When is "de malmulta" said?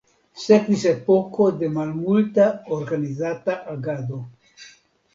1.59-2.49